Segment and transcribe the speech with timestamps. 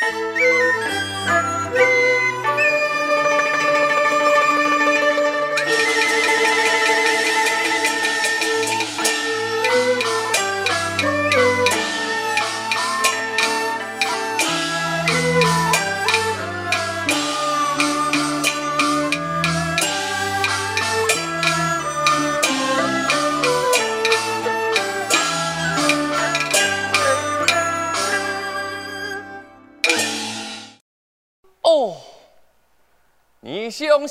[0.00, 0.22] Bye.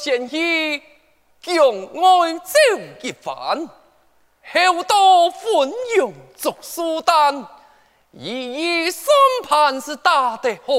[0.06, 0.84] 向贤婿
[1.42, 2.54] 将爱走
[3.02, 3.68] 一番，
[4.54, 7.48] 后到汾阳做苏丹，
[8.12, 9.08] 一一算
[9.44, 10.74] 盘是打得好，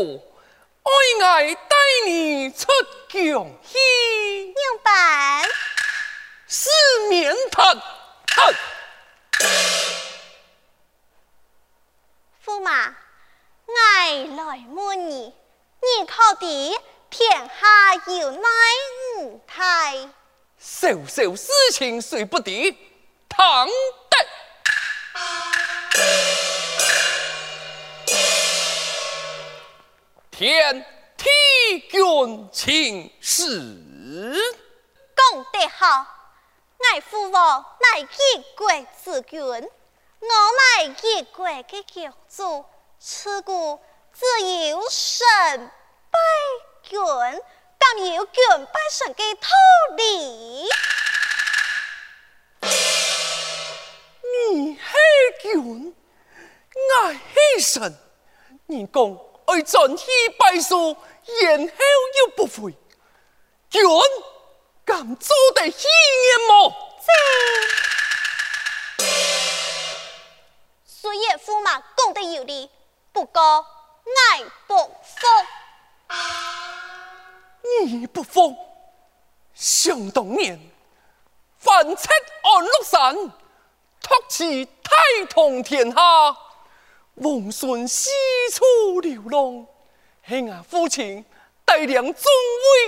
[0.84, 2.68] 爱爱带你出
[3.08, 3.78] 疆去。
[4.44, 5.44] 娘办，
[6.46, 6.70] 四
[7.08, 7.82] 面谈
[8.28, 8.54] 谈。
[12.44, 12.94] 驸马，
[13.90, 15.34] 爱来问你，
[15.80, 16.80] 你考的？
[17.08, 18.48] 天下有乃
[19.26, 20.08] 五太，
[20.56, 22.70] 小小事情谁不敌？
[23.28, 24.16] 唐得
[30.30, 34.36] 天替君请示，
[35.16, 36.06] 讲得好，
[36.78, 38.06] 爱父王乃一
[38.56, 38.70] 国
[39.04, 39.68] 之君，我
[40.20, 42.64] 乃一国的君主，
[43.00, 43.80] 此故
[44.12, 44.24] 自
[44.68, 45.26] 有胜
[46.12, 46.18] 败。
[46.88, 46.98] 君，
[47.94, 49.48] 敢有君拜神的道
[49.96, 50.68] 理？
[54.22, 54.80] 你系
[55.42, 55.94] 君，
[56.74, 57.96] 我系神。
[58.66, 60.04] 你讲爱转去
[60.36, 60.96] 拜书，
[61.42, 61.74] 然后
[62.18, 62.74] 又不回，
[63.70, 63.82] 君
[64.84, 65.86] 敢做得起
[66.48, 66.74] 么？
[68.98, 69.06] 这
[70.84, 72.68] 虽然驸马讲得有理，
[73.12, 73.64] 不过
[74.32, 75.26] 爱不服。
[77.84, 78.56] 你不服？
[79.54, 80.58] 想当年，
[81.58, 82.08] 反斥
[82.42, 83.14] 安禄山，
[84.02, 85.96] 托起太统天下，
[87.14, 88.10] 王孙四
[88.52, 89.66] 处流浪，
[90.28, 91.24] 系我父亲
[91.64, 92.24] 带领众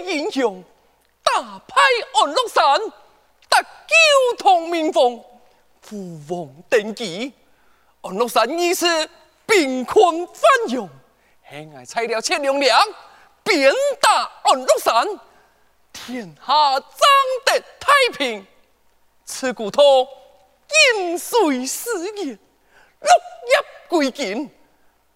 [0.05, 0.63] 位英雄，
[1.23, 1.75] 打败
[2.15, 2.79] 安禄山，
[3.49, 5.25] 得九通名凤，
[5.81, 7.33] 父王登基，
[8.03, 9.09] 安禄山于是
[9.47, 10.87] 兵困乏用，
[11.51, 12.79] 系我拆了千两粮。
[13.45, 15.07] 鞭打安禄山，
[15.93, 16.89] 天下将
[17.45, 18.47] 得太平。
[19.27, 20.09] 此骨头
[20.95, 22.39] 今虽是言，
[23.01, 23.11] 落
[23.51, 24.51] 叶归根。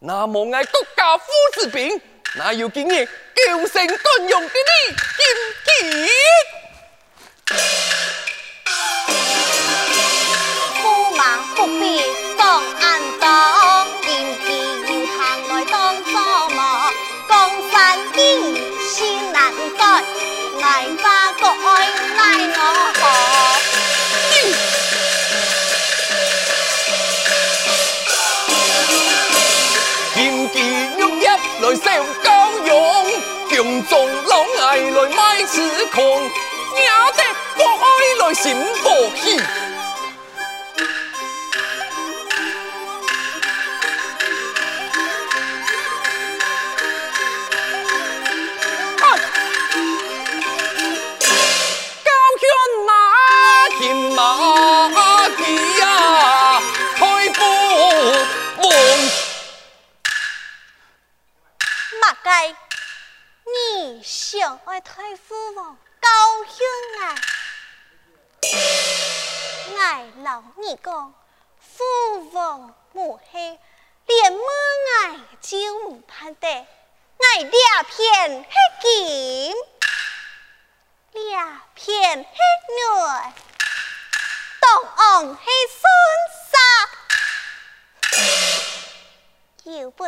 [0.00, 1.98] 那么爱国家父子兵，
[2.34, 4.94] 哪有今日救生断用的你
[5.78, 6.08] 今天？
[35.42, 36.86] 来卖痴狂，惹
[37.16, 37.22] 得
[37.56, 37.86] 国爱
[38.20, 39.61] 来心火气。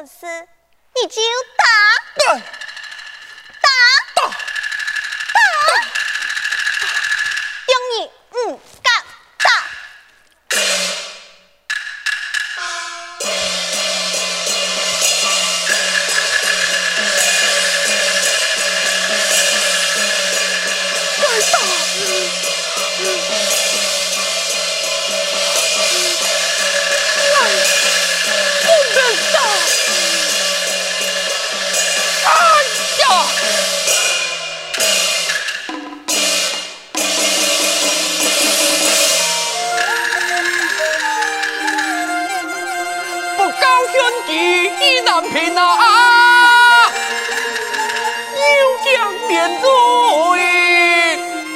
[0.07, 0.49] 杀，有本事
[0.95, 1.23] 你就
[1.57, 2.74] 打。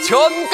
[0.08, 0.47] 전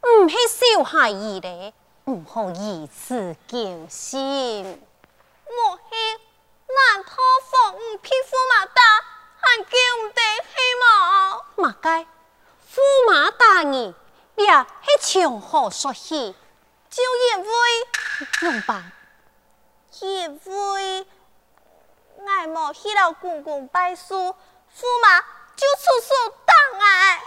[0.00, 4.64] 唔系小孩儿咧，唔好以此惊心。
[4.64, 5.96] 莫非
[6.68, 8.82] 难托付唔匹驸马大，
[9.40, 9.70] 还叫
[10.00, 10.86] 唔得起吗？
[11.56, 12.06] 马该
[12.72, 12.80] 驸
[13.10, 13.94] 马大你
[14.36, 14.66] 也
[15.00, 16.34] 系从何说起？
[16.88, 17.50] 就因为
[18.42, 18.92] 用吧，
[20.00, 21.06] 因为
[22.26, 24.34] 爱莫去了公公拜师，驸
[25.02, 25.20] 马
[25.56, 27.22] 就处处挡碍。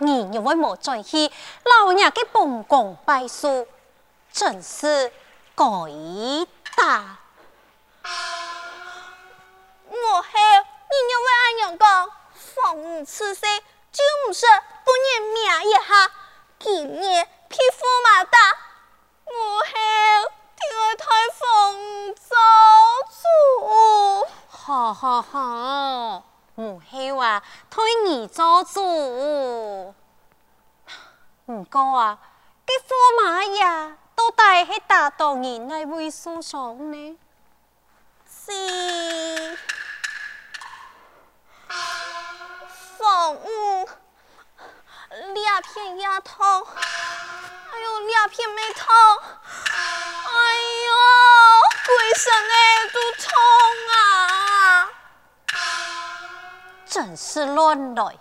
[0.00, 1.30] 你又为莫再去
[1.64, 3.66] 老爷嘅本宫拜师，
[4.32, 5.12] 真是
[5.56, 5.64] 该
[6.76, 7.18] 打。
[9.90, 13.60] 我后你又为安阳讲，放吾此生
[13.90, 14.46] 就唔是
[14.84, 15.36] 不念命
[15.68, 16.10] 一下，
[16.60, 17.00] 今日
[17.48, 18.38] 匹驸马大，
[19.26, 19.72] 我后
[20.54, 22.28] 听我太奉做
[23.10, 23.20] 主。
[24.48, 26.22] 好好好。
[26.54, 27.42] 母后啊，
[28.72, 29.94] 主。
[31.46, 32.18] 唔过啊，
[32.66, 32.88] 这驸
[33.22, 37.18] 马呀，都带去打到人来为书上呢。
[38.28, 39.58] 是，
[42.98, 43.88] 放吾
[45.32, 48.94] 俩便牙痛，哎呦，两片没痛，
[49.64, 50.30] 哎
[50.86, 50.94] 呦，
[51.86, 53.32] 规身哎都痛
[53.96, 54.90] 啊！
[56.84, 58.18] 真是乱来。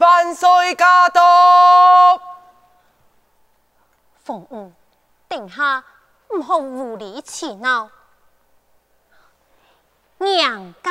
[0.00, 2.18] 万岁驾到！
[4.24, 4.72] 凤舞，
[5.28, 5.84] 殿下
[6.30, 7.90] 唔好无理取闹，
[10.16, 10.90] 娘家。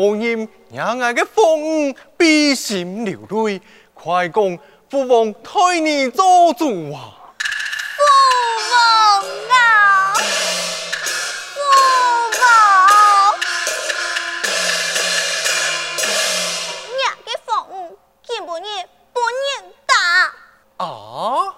[0.00, 3.60] 何人让俺的凤悲心流泪？
[3.92, 7.36] 快讲父王替你做主啊！
[7.98, 8.02] 父
[8.72, 8.80] 王
[9.50, 11.60] 啊，父
[12.40, 13.38] 王，
[16.96, 19.94] 娘的凤见不念不念打
[20.82, 21.54] 啊！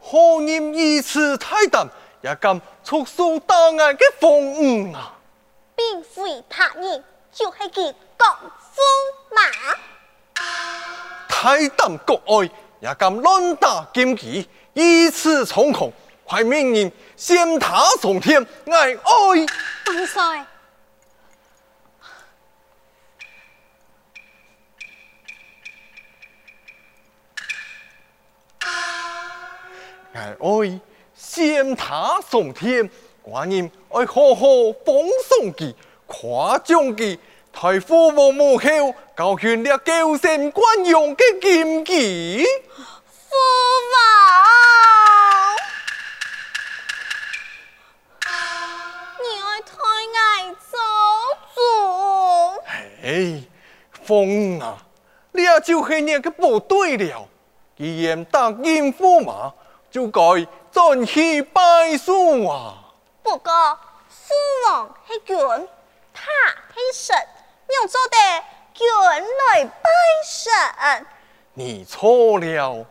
[0.00, 1.88] 何人以此太胆，
[2.22, 5.12] 也敢出手打俺的凤啊？
[5.76, 7.04] 并非他人。
[7.36, 8.26] 就系佢国
[8.72, 8.80] 驸
[9.30, 9.42] 马，
[11.28, 12.50] 太胆国爱，
[12.80, 15.92] 也敢乱打金旗，以此充狂，
[16.24, 19.46] 快命人先他上天，哀哀！
[19.86, 20.22] 万岁！
[30.14, 30.80] 哀哀！
[31.14, 32.88] 掀他上天，
[33.22, 34.46] 寡人爱好好
[34.86, 35.74] 奉送佢。
[36.06, 37.18] 夸奖嘅
[37.52, 42.44] 太父王母后，教训了娇生惯养嘅剑技。
[43.08, 43.34] 父
[43.92, 43.96] 王，
[49.20, 49.72] 你爱太
[50.14, 50.78] 爱做
[51.54, 51.58] 主。
[53.02, 53.42] 哎，
[54.04, 54.78] 凤啊，
[55.32, 57.28] 你也就系你嘅不对了。
[57.76, 59.52] 既然答应驸马，
[59.90, 60.20] 就该
[60.70, 62.74] 转去拜书啊。
[63.22, 65.36] 不过驸王系君。
[66.16, 66.24] 他
[66.74, 67.16] 是神，
[67.68, 68.16] 用做的
[68.72, 68.86] 君
[69.52, 69.90] 来拜
[70.26, 71.06] 神。
[71.52, 72.86] 你错了，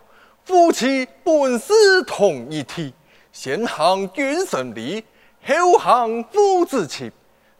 [0.45, 2.93] 夫妻本是同一体，
[3.31, 5.03] 先行君神礼，
[5.43, 7.11] 后行夫子情，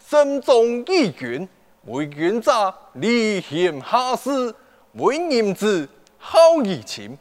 [0.07, 1.49] 慎终义君，
[1.85, 4.53] 为君者礼贤下士，
[4.93, 7.17] 为人子孝义情，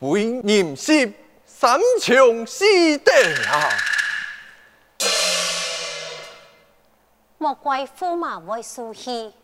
[0.00, 1.14] 为人媳
[1.46, 2.64] 三从四
[2.98, 3.12] 德
[3.48, 3.68] 啊！
[7.42, 9.34] 莫怪驸马会输气，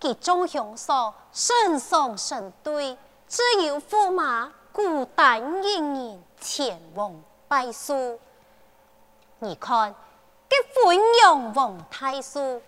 [0.00, 7.14] 其中凶手神双神对，只有驸马孤单一人前往
[7.46, 8.18] 拜书。
[9.38, 9.94] 你看，
[10.48, 12.60] 这昏庸王太叔，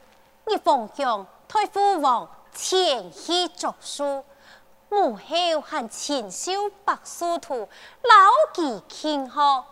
[0.47, 4.23] 你奉向太父王前去作书，
[4.89, 6.53] 母后还亲手
[6.85, 7.69] 白书图，
[8.03, 9.65] 老记庆贺，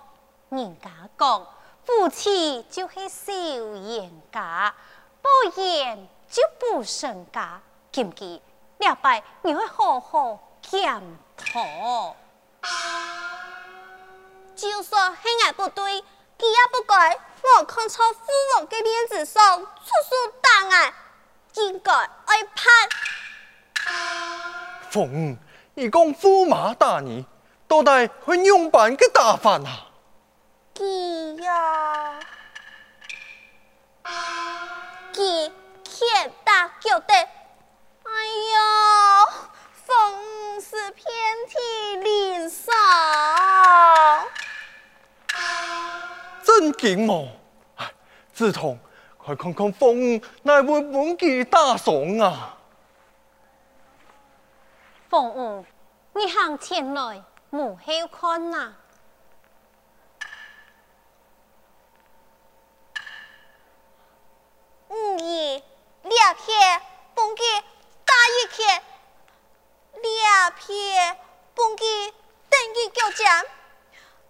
[0.49, 1.47] 人家讲。
[1.90, 4.73] 夫妻就是小冤家，
[5.20, 7.61] 不言就不成家。
[7.90, 8.40] 今日
[8.78, 11.02] 两败，你会好好检
[11.37, 12.14] 讨。
[14.54, 16.00] 就算系爱不对，
[16.38, 17.18] 佢也不改
[17.59, 18.20] 我看错父
[18.54, 20.94] 王的面子上出手打俺，
[21.54, 22.73] 应该爱判。
[24.90, 25.37] 凤，
[25.75, 27.26] 你讲驸马大你，
[27.66, 29.88] 到底会用办嘅打法啊？
[31.50, 32.21] 呀，
[35.12, 35.52] 佢
[35.83, 38.11] 天大叫的，哎
[38.54, 38.61] 呦，
[39.75, 41.04] 风是遍
[41.49, 42.73] 体鳞伤，
[46.45, 47.28] 真劲么？
[47.76, 47.92] 哎，
[48.33, 48.78] 子彤，
[49.19, 52.57] 快看看凤，乃会本気打伤啊！
[55.09, 55.64] 凤，
[56.14, 58.73] 你向前来，母后看呐。
[64.90, 65.62] 五亿
[66.02, 66.82] 两片，
[67.14, 67.44] 蹦给
[68.04, 68.82] 打一片，
[70.02, 71.16] 两片
[71.54, 71.85] 蹦给
[72.49, 73.44] 等于九将，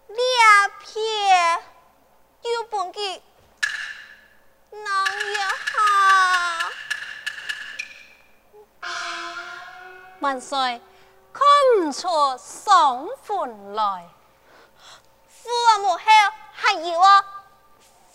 [0.09, 1.63] 两片
[2.43, 3.23] 又蹦给
[4.71, 5.05] 哪
[5.39, 6.71] 样好？
[10.21, 10.83] 万岁，
[11.33, 11.43] 看
[11.79, 14.11] 不出双魂来。
[15.27, 16.05] 父王母后
[16.53, 17.25] 还有我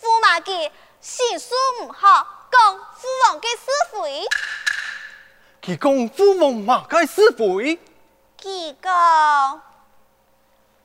[0.00, 4.26] 驸马嘅心术唔好，讲父王嘅是非。
[5.62, 7.78] 佢讲父王马该是非。
[8.40, 9.62] 佢讲，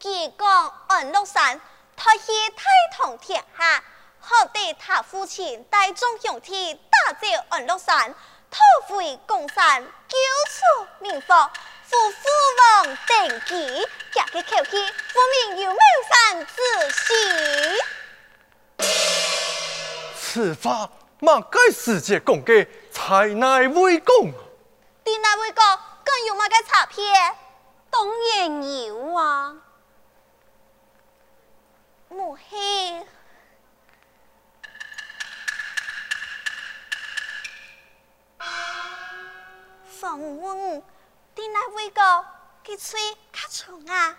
[0.01, 1.61] 佢讲安禄山
[1.95, 2.63] 他是太
[2.97, 3.83] 通天下，
[4.19, 8.13] 好地他父亲带众兄弟打走安禄山，
[8.49, 10.17] 讨回江山，救
[10.49, 11.51] 出民房，
[11.83, 12.27] 父父
[12.59, 16.53] 王登基，夹个口气，父命由命犯子
[16.91, 17.13] 息。
[20.19, 20.89] 此话
[21.23, 24.05] 马该世界讲嘅，才乃会讲。
[25.03, 25.79] 点乃会讲？
[26.03, 26.97] 更有马该差别？
[27.91, 29.55] 当然有啊。
[32.09, 32.41] 母后，
[39.99, 40.83] 房问
[41.35, 42.25] 点乃会讲？
[42.65, 42.99] 佢吹
[43.31, 44.17] 卡虫啊？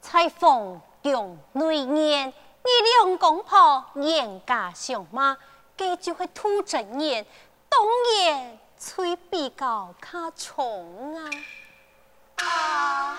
[0.00, 2.32] 裁缝用内年，
[2.66, 5.36] 你两公婆严家相骂，
[5.78, 7.24] 佢就会吐真言，
[7.68, 7.80] 当
[8.26, 11.30] 然吹比较卡重啊！
[12.44, 13.18] 啊，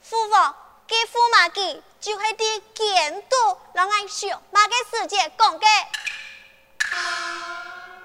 [0.00, 0.56] 父王。
[0.86, 5.66] 给驸马记就系啲监督，让俺上马给世界讲嘅。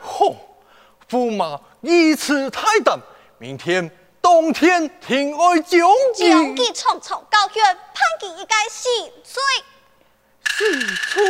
[0.01, 0.33] 吼，
[1.09, 2.97] 驸马一次太淡，
[3.37, 5.81] 明天当天天爱将
[6.15, 8.87] 将其重重高悬，判其一个死
[9.25, 9.43] 罪。
[10.59, 10.65] 死
[11.13, 11.23] 罪。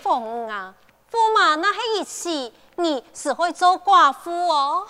[0.00, 0.72] 凤啊，
[1.10, 4.86] 驸马那是一死，你是会做寡妇哦。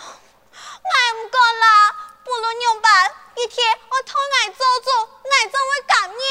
[0.52, 3.10] 俺唔讲啦，不论用办。
[3.36, 4.12] 一天我做
[4.84, 4.90] 主，
[5.24, 6.28] 爱怎会感念？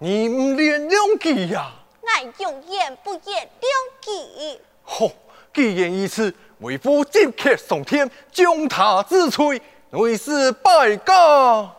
[0.00, 1.72] 你唔练两记呀？
[2.06, 3.72] 爱用言不言两
[4.02, 4.60] 记。
[4.84, 5.10] 吼，
[5.54, 11.74] 既然如此，为夫即刻上天，将他治罪，为是败家。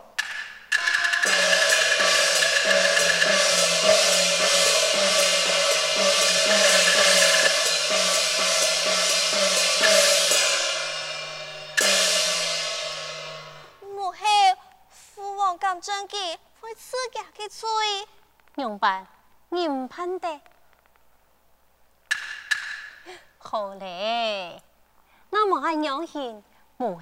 [15.89, 17.67] 真嘅会刺激佢嘴，
[18.53, 19.07] 明白？
[19.49, 20.39] 你唔判得，
[23.39, 24.61] 好嘞。
[25.31, 26.43] 那么还有幸
[26.77, 27.01] 母后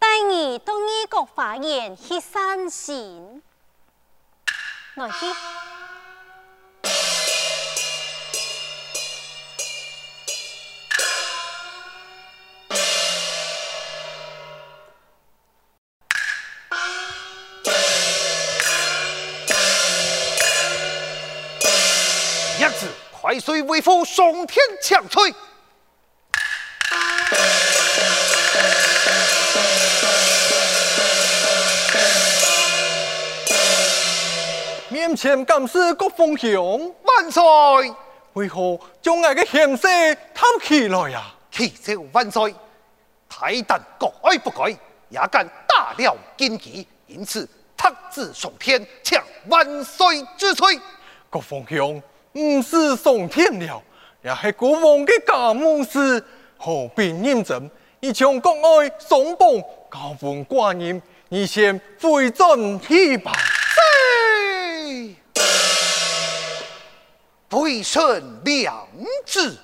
[0.00, 3.40] 带你到异国法院去散心，
[4.94, 5.26] 来去。
[23.40, 23.62] 万岁！
[23.62, 25.34] 为父上天强吹。
[34.90, 36.94] 面前敢是国风雄？
[37.02, 37.42] 万岁！
[38.34, 39.88] 为何将我的嫌色
[40.34, 41.34] 贪起来呀？
[41.50, 42.54] 启奏万岁！
[43.26, 44.76] 太旦国爱不改，
[45.08, 50.78] 也敢大了禁忌，因此特旨上天，请万岁之催。
[51.30, 52.02] 国风兄。
[52.32, 53.82] 唔是上天了，
[54.22, 56.24] 也是国王的家母事，
[56.56, 57.70] 何必认真？
[58.00, 59.48] 一将国爱松绑，
[59.90, 63.32] 交换挂念，你先回转去吧。
[64.94, 65.14] 嘿，
[67.50, 68.86] 归顺良
[69.26, 69.58] 子。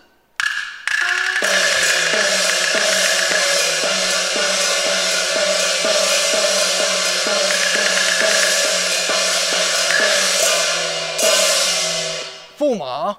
[12.67, 13.17] 驸马，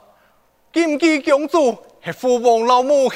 [0.74, 3.16] 金鸡公主系父王老母后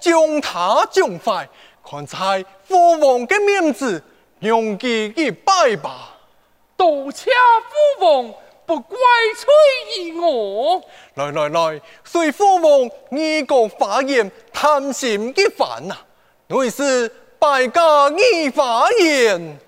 [0.00, 1.48] 将他将坏，
[1.88, 4.02] 看在父王的面子，
[4.40, 6.16] 容其一拜吧。
[6.76, 7.30] 多谢
[7.98, 8.34] 父王
[8.66, 8.96] 不怪
[9.36, 10.82] 罪于我。
[11.14, 15.96] 来来来，随父王你个法言，贪心一番呐，
[16.48, 19.58] 乃是败家义法院。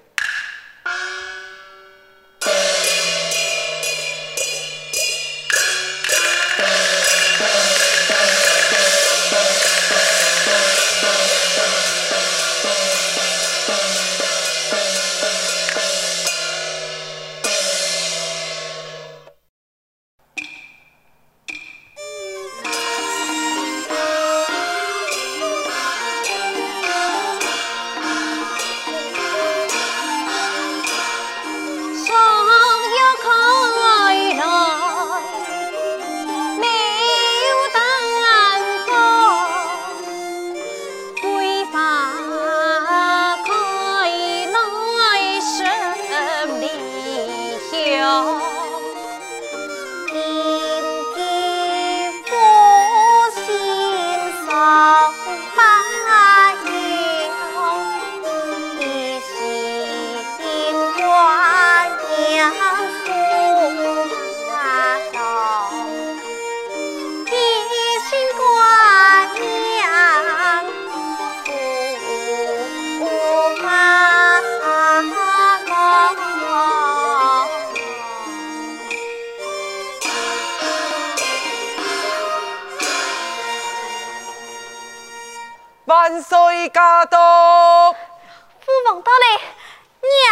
[86.10, 87.92] 万岁驾到！
[87.92, 89.40] 父王到了，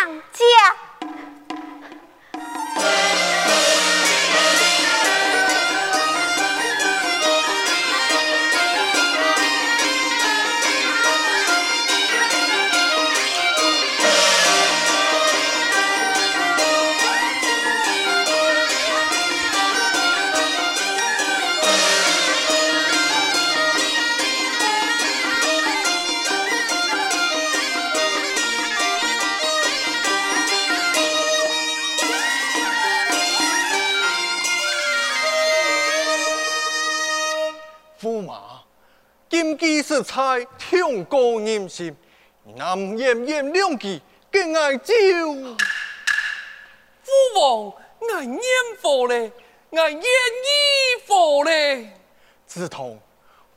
[0.09, 0.88] 娘家。
[39.31, 41.95] 既是才听过人心，
[42.57, 44.95] 南炎炎两句更爱招。
[47.03, 47.73] 父王
[48.15, 48.41] 爱念
[48.81, 49.31] 佛嘞，
[49.73, 51.93] 爱念义佛嘞。
[52.47, 52.99] 自从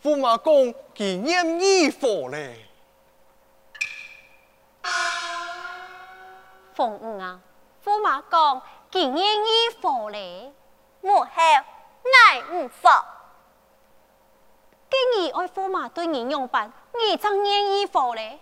[0.04, 2.66] 驸马公纪念义佛嘞。
[6.74, 7.40] 凤五啊，
[7.86, 10.52] 驸马公纪念义佛嘞。
[11.02, 12.90] 母后爱五佛。
[14.92, 18.42] 今日爱驸马对你用办，你怎愿意否嘞？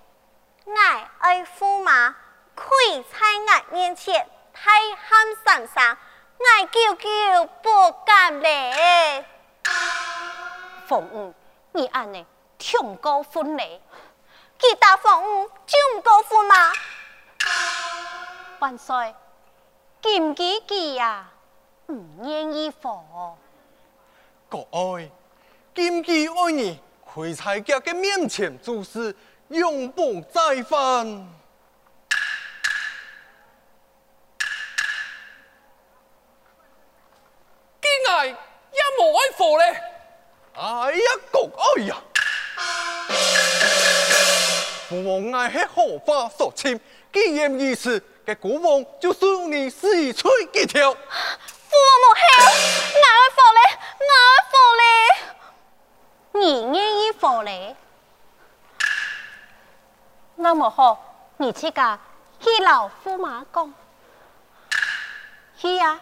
[0.66, 2.16] 爱爱驸马
[2.56, 5.98] 跪在我面前，太喊三声，
[6.40, 9.24] 我久久不敢嘞。
[10.88, 11.36] 凤五，
[11.74, 12.26] 你安呢？
[12.58, 13.80] 挺高分嘞？
[14.58, 16.74] 其他凤五就唔高分吗？
[18.58, 19.14] 万岁，
[20.02, 21.30] 金鸡鸡呀，
[21.90, 23.38] 唔愿意否？
[24.50, 25.12] 各爱。
[25.80, 29.16] 金鸡爱你，开在家嘅面前做事，
[29.48, 31.06] 永不再犯。
[37.82, 38.36] 今爱也
[39.00, 39.82] 无爱佛咧，
[40.56, 41.00] 哎呀，
[41.32, 41.96] 国爱呀！
[44.90, 46.78] 父王爱系何法所侵？
[47.14, 50.94] 既然如此，嘅国王就送你死罪一条。
[50.94, 50.98] 父
[51.72, 55.29] 王母后，爱爱佛咧，爱爱佛咧。
[56.40, 57.76] 你愿意否嘞？
[60.36, 60.98] 那么好，
[61.38, 62.00] 你去个
[62.40, 63.74] 去老驸马讲，
[65.58, 66.00] 去呀！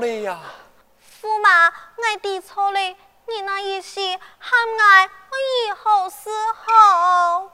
[0.00, 0.38] 了呀？
[1.22, 2.80] 驸马，我的错了，
[3.26, 4.00] 你那意思
[4.38, 4.58] 喊
[5.30, 7.50] 我以后是好。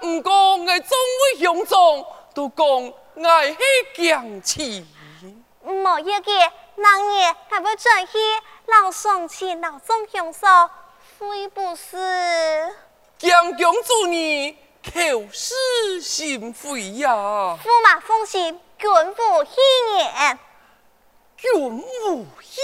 [0.00, 0.98] 不过我作
[1.34, 1.78] 为兄长，
[2.34, 3.58] 都讲我是
[3.96, 4.86] 强气。
[5.62, 8.18] 莫一个，那年还要转去
[8.66, 10.70] 老双亲老众兄嫂，
[11.18, 12.74] 会不是？
[13.18, 14.56] 江公主你。
[14.80, 14.92] 口
[15.32, 17.10] 是心非呀！
[17.62, 19.50] 驸马奉行，君无戏
[19.98, 20.38] 言。
[21.40, 22.60] 君无戏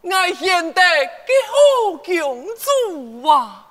[0.00, 3.66] 言，爱贤德嘅好公主啊！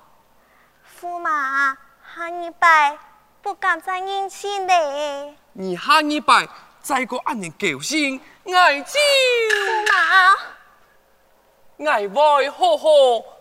[1.00, 1.76] 驸马
[2.14, 2.96] 下一拜
[3.42, 5.34] 不敢再认亲嘞。
[5.54, 6.46] 你下一拜
[6.80, 12.86] 再过一年高兴，爱就驸马，爱会好好。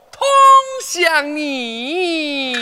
[0.10, 0.26] 通
[0.82, 2.60] 向你，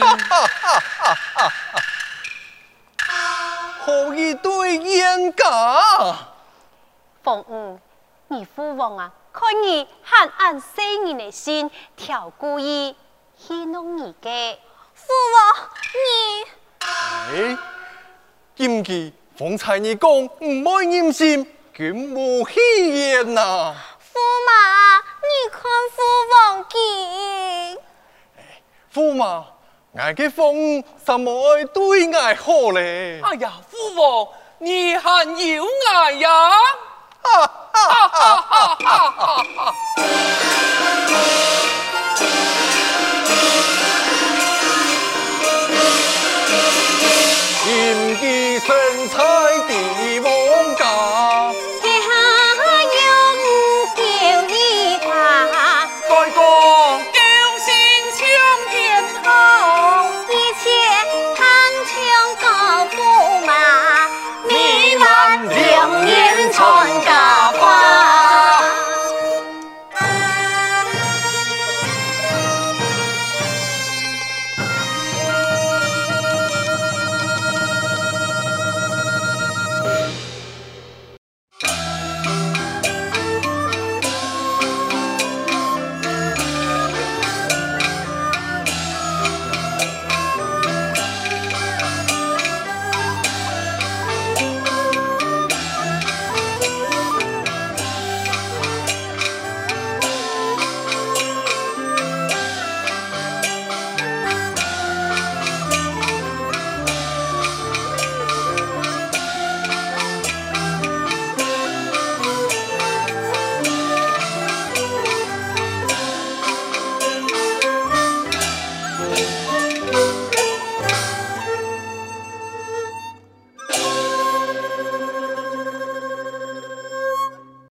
[3.79, 6.34] 好一对冤家？
[7.25, 7.79] 凤五，
[8.27, 12.95] 你父王啊，看你很安生人的心，调故意
[13.35, 14.55] 戏弄你嘅。
[14.93, 17.57] 父王，你哎，
[18.55, 22.59] 今日方才你讲唔爱任性，君无戏
[23.09, 23.73] 言呐。
[24.13, 25.61] 驸马，你看
[25.95, 26.77] 父王见。
[28.93, 29.45] 驸马，
[29.97, 33.19] 爱嘅风什么爱对爱好嘞？
[33.23, 34.27] 哎呀，父王，
[34.59, 36.29] 你还有爱呀？
[37.25, 39.73] 哈哈哈哈哈哈